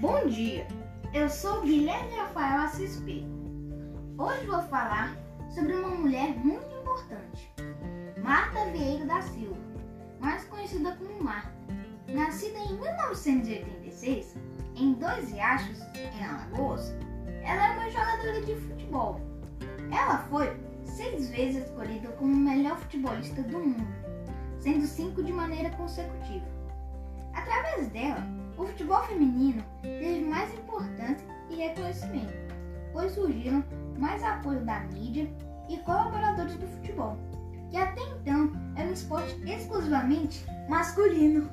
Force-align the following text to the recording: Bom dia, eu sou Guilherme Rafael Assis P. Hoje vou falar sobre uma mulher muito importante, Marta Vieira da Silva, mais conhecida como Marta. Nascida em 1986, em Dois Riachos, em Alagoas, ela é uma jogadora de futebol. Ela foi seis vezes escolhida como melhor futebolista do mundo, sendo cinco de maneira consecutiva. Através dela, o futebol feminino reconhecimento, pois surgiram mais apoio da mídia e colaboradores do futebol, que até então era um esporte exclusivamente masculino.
Bom 0.00 0.28
dia, 0.28 0.66
eu 1.12 1.28
sou 1.28 1.60
Guilherme 1.60 2.16
Rafael 2.16 2.62
Assis 2.62 2.96
P. 3.00 3.22
Hoje 4.16 4.46
vou 4.46 4.62
falar 4.62 5.14
sobre 5.54 5.74
uma 5.74 5.90
mulher 5.90 6.34
muito 6.38 6.74
importante, 6.74 7.52
Marta 8.22 8.64
Vieira 8.70 9.04
da 9.04 9.20
Silva, 9.20 9.60
mais 10.18 10.42
conhecida 10.44 10.96
como 10.96 11.22
Marta. 11.22 11.52
Nascida 12.08 12.58
em 12.60 12.78
1986, 12.78 14.36
em 14.74 14.94
Dois 14.94 15.32
Riachos, 15.32 15.82
em 15.94 16.24
Alagoas, 16.24 16.94
ela 17.42 17.66
é 17.66 17.76
uma 17.76 17.90
jogadora 17.90 18.40
de 18.40 18.54
futebol. 18.54 19.20
Ela 19.92 20.16
foi 20.30 20.50
seis 20.82 21.28
vezes 21.28 21.66
escolhida 21.66 22.08
como 22.12 22.34
melhor 22.34 22.78
futebolista 22.78 23.42
do 23.42 23.58
mundo, 23.58 23.86
sendo 24.60 24.86
cinco 24.86 25.22
de 25.22 25.30
maneira 25.30 25.68
consecutiva. 25.76 26.46
Através 27.34 27.88
dela, 27.88 28.26
o 28.60 28.66
futebol 28.66 29.02
feminino 29.04 29.64
reconhecimento, 31.60 32.32
pois 32.92 33.12
surgiram 33.12 33.62
mais 33.98 34.22
apoio 34.22 34.64
da 34.64 34.80
mídia 34.80 35.30
e 35.68 35.76
colaboradores 35.78 36.56
do 36.56 36.66
futebol, 36.66 37.16
que 37.70 37.76
até 37.76 38.02
então 38.02 38.52
era 38.76 38.88
um 38.88 38.92
esporte 38.92 39.34
exclusivamente 39.48 40.44
masculino. 40.68 41.48